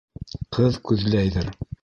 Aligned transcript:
Ҡыҙ 0.57 0.79
күҙләйҙер. 0.91 1.55